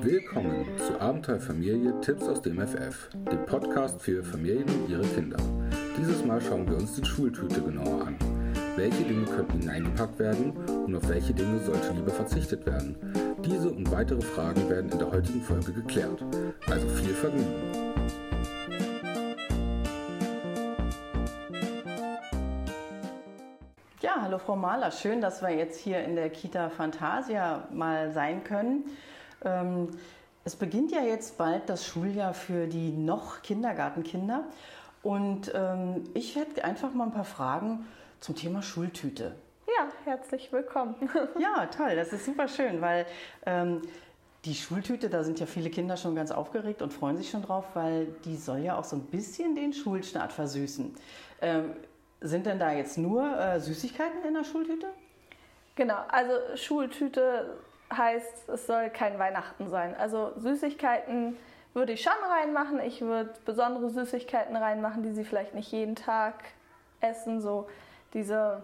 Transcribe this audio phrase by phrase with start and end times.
[0.00, 5.38] Willkommen zu Abenteuer Familie Tipps aus dem FF, dem Podcast für Familien und ihre Kinder.
[5.98, 8.16] Dieses Mal schauen wir uns die Schultüte genauer an.
[8.76, 12.94] Welche Dinge könnten hineingepackt werden und auf welche Dinge sollte lieber verzichtet werden?
[13.44, 16.24] Diese und weitere Fragen werden in der heutigen Folge geklärt.
[16.68, 17.88] Also viel Vergnügen!
[24.08, 28.42] Ja, hallo Frau Mahler, schön, dass wir jetzt hier in der Kita Fantasia mal sein
[28.42, 28.84] können.
[29.44, 29.90] Ähm,
[30.44, 34.44] es beginnt ja jetzt bald das Schuljahr für die noch Kindergartenkinder
[35.02, 37.86] und ähm, ich hätte einfach mal ein paar Fragen
[38.20, 39.34] zum Thema Schultüte.
[39.66, 40.94] Ja, herzlich willkommen.
[41.38, 43.04] ja, toll, das ist super schön, weil
[43.44, 43.82] ähm,
[44.46, 47.66] die Schultüte, da sind ja viele Kinder schon ganz aufgeregt und freuen sich schon drauf,
[47.74, 50.94] weil die soll ja auch so ein bisschen den Schulstart versüßen.
[51.42, 51.74] Ähm,
[52.20, 54.88] sind denn da jetzt nur äh, Süßigkeiten in der Schultüte?
[55.76, 57.58] Genau, also Schultüte
[57.96, 59.94] heißt, es soll kein Weihnachten sein.
[59.96, 61.36] Also Süßigkeiten
[61.74, 62.80] würde ich schon reinmachen.
[62.80, 66.34] Ich würde besondere Süßigkeiten reinmachen, die sie vielleicht nicht jeden Tag
[67.00, 67.40] essen.
[67.40, 67.68] So
[68.14, 68.62] diese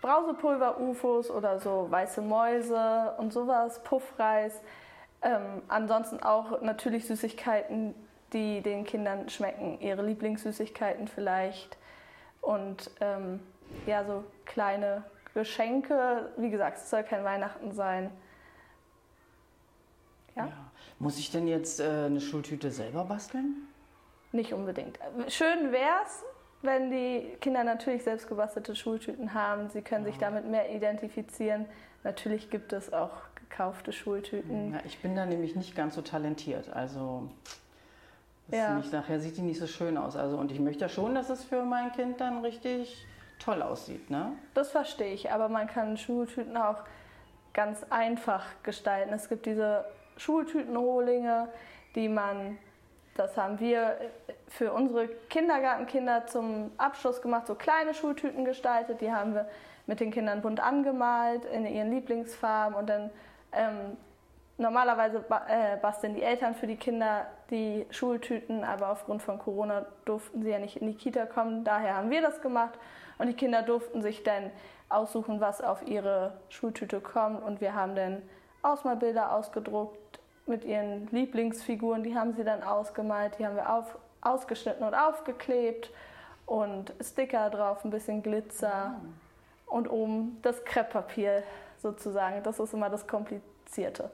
[0.00, 4.60] Brausepulver-UFOs oder so weiße Mäuse und sowas, Puffreis.
[5.22, 7.94] Ähm, ansonsten auch natürlich Süßigkeiten,
[8.32, 9.78] die den Kindern schmecken.
[9.80, 11.76] Ihre Lieblingssüßigkeiten vielleicht.
[12.46, 13.40] Und ähm,
[13.86, 15.02] ja, so kleine
[15.34, 16.30] Geschenke.
[16.36, 18.12] Wie gesagt, es soll kein Weihnachten sein.
[20.36, 20.46] Ja.
[20.46, 20.52] ja.
[21.00, 23.66] Muss ich denn jetzt äh, eine Schultüte selber basteln?
[24.30, 25.00] Nicht unbedingt.
[25.26, 26.22] Schön wäre es,
[26.62, 29.68] wenn die Kinder natürlich selbst gebastelte Schultüten haben.
[29.68, 30.12] Sie können ja.
[30.12, 31.66] sich damit mehr identifizieren.
[32.04, 34.72] Natürlich gibt es auch gekaufte Schultüten.
[34.72, 36.72] Ja, ich bin da nämlich nicht ganz so talentiert.
[36.72, 37.28] Also
[38.48, 38.74] ja.
[38.74, 40.16] nicht, nachher sieht die nicht so schön aus.
[40.16, 43.06] Also, und ich möchte ja schon, dass es für mein Kind dann richtig
[43.38, 44.10] toll aussieht.
[44.10, 44.32] Ne?
[44.54, 46.82] Das verstehe ich, aber man kann Schultüten auch
[47.52, 49.12] ganz einfach gestalten.
[49.12, 49.84] Es gibt diese
[50.16, 51.48] Schultütenrohlinge,
[51.94, 52.58] die man,
[53.14, 53.96] das haben wir
[54.48, 59.00] für unsere Kindergartenkinder zum Abschluss gemacht, so kleine Schultüten gestaltet.
[59.00, 59.48] Die haben wir
[59.86, 63.10] mit den Kindern bunt angemalt in ihren Lieblingsfarben und dann
[63.52, 63.96] ähm,
[64.58, 70.42] normalerweise äh, basteln die Eltern für die Kinder die Schultüten, aber aufgrund von Corona durften
[70.42, 71.64] sie ja nicht in die Kita kommen.
[71.64, 72.78] Daher haben wir das gemacht
[73.18, 74.50] und die Kinder durften sich dann
[74.88, 78.22] aussuchen, was auf ihre Schultüte kommt und wir haben dann
[78.62, 84.86] Ausmalbilder ausgedruckt mit ihren Lieblingsfiguren, die haben sie dann ausgemalt, die haben wir auf, ausgeschnitten
[84.86, 85.90] und aufgeklebt
[86.46, 89.14] und Sticker drauf, ein bisschen Glitzer mhm.
[89.66, 91.42] und oben das Krepppapier
[91.78, 92.42] sozusagen.
[92.44, 94.10] Das ist immer das Komplizierte.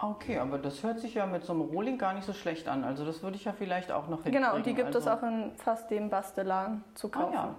[0.00, 2.84] Okay, aber das hört sich ja mit so einem Rohling gar nicht so schlecht an.
[2.84, 4.42] Also das würde ich ja vielleicht auch noch hinkriegen.
[4.42, 7.34] Genau, und die gibt also es auch in fast dem Bastelladen zu kaufen.
[7.36, 7.54] Ah, ja.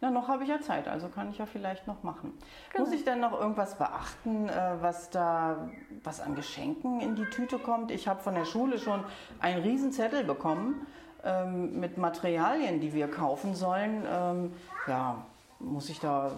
[0.00, 2.38] Na, noch habe ich ja Zeit, also kann ich ja vielleicht noch machen.
[2.72, 2.84] Genau.
[2.84, 5.68] Muss ich denn noch irgendwas beachten, äh, was da,
[6.02, 7.90] was an Geschenken in die Tüte kommt?
[7.90, 9.02] Ich habe von der Schule schon
[9.40, 10.86] einen riesen Zettel bekommen
[11.24, 14.04] ähm, mit Materialien, die wir kaufen sollen.
[14.06, 14.52] Ähm,
[14.86, 15.24] ja,
[15.58, 16.32] muss ich da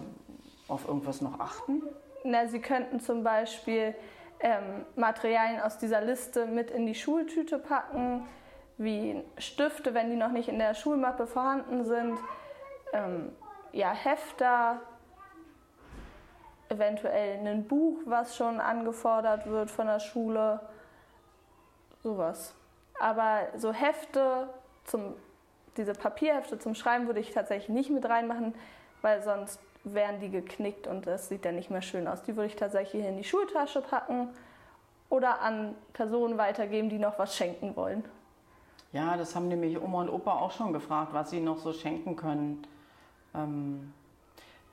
[0.67, 1.83] auf irgendwas noch achten?
[2.23, 3.95] Na, Sie könnten zum Beispiel
[4.39, 8.27] ähm, Materialien aus dieser Liste mit in die Schultüte packen,
[8.77, 12.19] wie Stifte, wenn die noch nicht in der Schulmappe vorhanden sind.
[12.93, 13.31] Ähm,
[13.71, 14.79] ja, Hefter,
[16.69, 20.59] eventuell ein Buch, was schon angefordert wird von der Schule,
[22.03, 22.53] sowas.
[22.99, 24.49] Aber so Hefte,
[24.85, 25.15] zum,
[25.75, 28.53] diese Papierhefte zum Schreiben würde ich tatsächlich nicht mit reinmachen,
[29.01, 29.59] weil sonst
[29.93, 32.23] wären die geknickt und das sieht dann nicht mehr schön aus.
[32.23, 34.29] Die würde ich tatsächlich in die Schultasche packen
[35.09, 38.03] oder an Personen weitergeben, die noch was schenken wollen.
[38.93, 42.15] Ja, das haben nämlich Oma und Opa auch schon gefragt, was sie noch so schenken
[42.15, 42.65] können.
[43.35, 43.93] Ähm,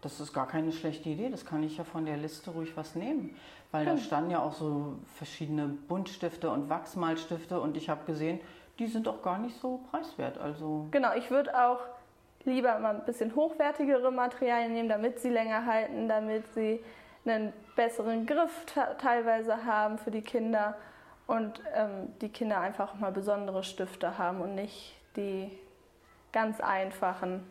[0.01, 2.95] das ist gar keine schlechte Idee, das kann ich ja von der Liste ruhig was
[2.95, 3.37] nehmen.
[3.73, 3.97] Weil hm.
[3.97, 8.41] da standen ja auch so verschiedene Buntstifte und Wachsmalstifte und ich habe gesehen,
[8.79, 10.39] die sind auch gar nicht so preiswert.
[10.39, 11.81] Also genau, ich würde auch
[12.45, 16.85] lieber mal ein bisschen hochwertigere Materialien nehmen, damit sie länger halten, damit sie
[17.25, 18.67] einen besseren Griff
[18.99, 20.77] teilweise haben für die Kinder
[21.27, 25.51] und ähm, die Kinder einfach mal besondere Stifte haben und nicht die
[26.33, 27.47] ganz einfachen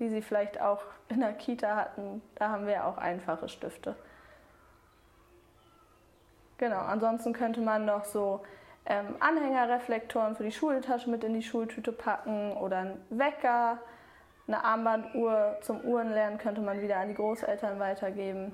[0.00, 2.22] die sie vielleicht auch in der Kita hatten.
[2.34, 3.94] Da haben wir auch einfache Stifte.
[6.56, 8.40] Genau, ansonsten könnte man noch so
[8.86, 13.78] ähm, Anhängerreflektoren für die Schultasche mit in die Schultüte packen oder einen Wecker,
[14.52, 18.52] eine Armbanduhr zum Uhrenlernen könnte man wieder an die Großeltern weitergeben,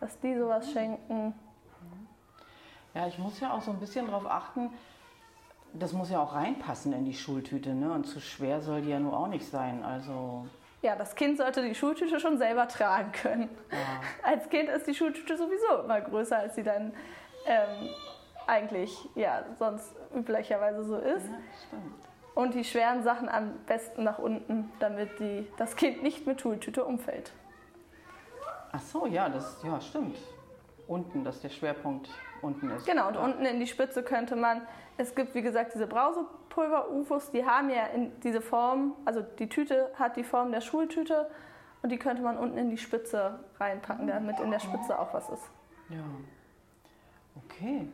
[0.00, 1.34] dass die sowas schenken.
[2.94, 4.70] Ja, ich muss ja auch so ein bisschen darauf achten,
[5.74, 7.92] das muss ja auch reinpassen in die Schultüte, ne?
[7.92, 9.84] Und zu schwer soll die ja nur auch nicht sein.
[9.84, 10.46] Also
[10.82, 13.50] ja, das Kind sollte die Schultüte schon selber tragen können.
[13.70, 13.76] Ja.
[14.22, 16.94] Als Kind ist die Schultüte sowieso immer größer, als sie dann
[17.46, 17.90] ähm,
[18.46, 21.26] eigentlich ja, sonst üblicherweise so ist.
[21.26, 21.78] Ja,
[22.34, 26.84] Und die schweren Sachen am besten nach unten, damit die, das Kind nicht mit Schultüte
[26.84, 27.32] umfällt.
[28.72, 30.16] Ach so, ja, das ja, stimmt.
[30.86, 32.08] Unten, dass der Schwerpunkt
[32.42, 32.86] unten ist.
[32.86, 33.24] Genau, und ja.
[33.24, 34.62] unten in die Spitze könnte man,
[34.96, 39.90] es gibt wie gesagt diese Brausepulver-UFOs, die haben ja in diese Form, also die Tüte
[39.98, 41.30] hat die Form der Schultüte
[41.82, 45.28] und die könnte man unten in die Spitze reinpacken, damit in der Spitze auch was
[45.30, 45.50] ist.
[45.88, 46.04] Ja.
[47.44, 47.88] Okay.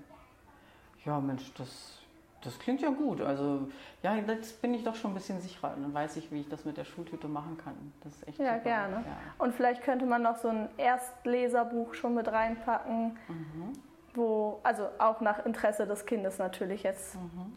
[1.04, 2.00] Ja, Mensch, das,
[2.46, 3.20] das klingt ja gut.
[3.20, 3.68] Also,
[4.02, 5.70] ja, jetzt bin ich doch schon ein bisschen sicherer.
[5.70, 7.74] Dann weiß ich, wie ich das mit der Schultüte machen kann.
[8.04, 8.60] Das ist echt Ja, super.
[8.60, 8.94] gerne.
[8.94, 9.16] Ja.
[9.38, 13.72] Und vielleicht könnte man noch so ein Erstleserbuch schon mit reinpacken, mhm.
[14.14, 17.16] wo, also auch nach Interesse des Kindes natürlich jetzt.
[17.16, 17.52] Mhm.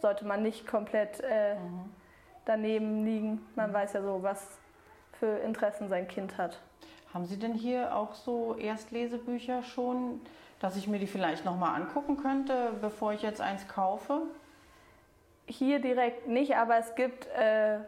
[0.00, 1.90] Sollte man nicht komplett äh, mhm.
[2.44, 3.46] daneben liegen.
[3.56, 3.74] Man mhm.
[3.74, 4.58] weiß ja so, was
[5.18, 6.60] für Interessen sein Kind hat.
[7.14, 10.20] Haben Sie denn hier auch so Erstlesebücher schon?
[10.60, 14.22] Dass ich mir die vielleicht nochmal angucken könnte, bevor ich jetzt eins kaufe?
[15.46, 17.78] Hier direkt nicht, aber es gibt äh,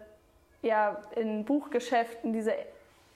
[0.62, 2.55] ja in Buchgeschäften diese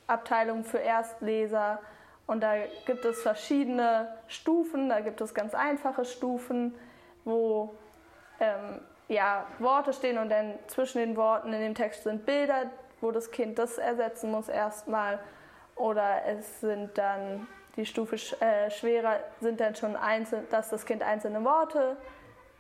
[0.07, 1.81] Abteilung für Erstleser
[2.27, 2.55] und da
[2.87, 6.75] gibt es verschiedene Stufen, da gibt es ganz einfache Stufen,
[7.25, 7.75] wo
[8.41, 13.11] ähm, ja, Worte stehen und dann zwischen den Worten in dem Text sind Bilder, wo
[13.11, 15.19] das Kind das ersetzen muss erstmal.
[15.77, 21.03] Oder es sind dann die Stufe äh, schwerer sind dann schon einzeln, dass das Kind
[21.03, 21.97] einzelne Worte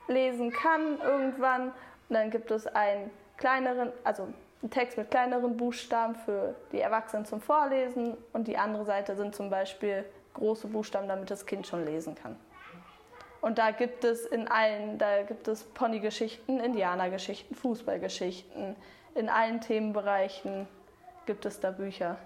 [0.08, 1.68] lesen kann irgendwann.
[2.08, 4.24] Und dann gibt es einen kleineren, also
[4.62, 9.34] einen Text mit kleineren Buchstaben für die Erwachsenen zum Vorlesen und die andere Seite sind
[9.34, 12.36] zum Beispiel große Buchstaben, damit das Kind schon lesen kann.
[13.40, 18.74] Und da gibt es in allen, da gibt es Ponygeschichten, Indianergeschichten, Fußballgeschichten,
[19.14, 20.66] in allen Themenbereichen
[21.26, 22.16] gibt es da Bücher.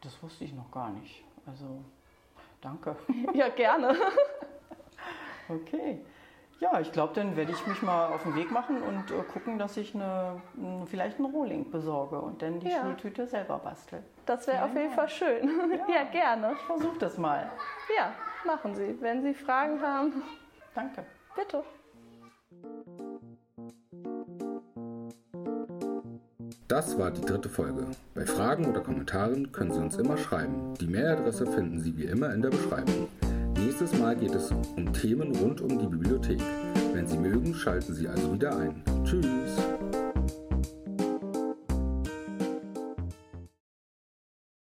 [0.00, 1.22] Das wusste ich noch gar nicht.
[1.46, 1.84] Also
[2.60, 2.96] danke.
[3.34, 3.94] Ja, gerne.
[5.48, 6.04] okay.
[6.60, 9.58] Ja, ich glaube, dann werde ich mich mal auf den Weg machen und äh, gucken,
[9.58, 10.40] dass ich eine,
[10.86, 12.82] vielleicht einen Rohling besorge und dann die ja.
[12.82, 14.04] Schultüte selber bastel.
[14.26, 15.50] Das wäre auf jeden Fall schön.
[15.88, 16.52] Ja, ja gerne.
[16.52, 17.50] Ich versuche das mal.
[17.96, 18.12] Ja,
[18.44, 18.96] machen Sie.
[19.00, 20.22] Wenn Sie Fragen haben.
[20.72, 21.04] Danke.
[21.34, 21.64] Bitte.
[26.72, 27.84] Das war die dritte Folge.
[28.14, 30.72] Bei Fragen oder Kommentaren können Sie uns immer schreiben.
[30.80, 33.08] Die Mailadresse finden Sie wie immer in der Beschreibung.
[33.58, 36.40] Nächstes Mal geht es um Themen rund um die Bibliothek.
[36.94, 38.82] Wenn Sie mögen, schalten Sie also wieder ein.
[39.04, 39.81] Tschüss!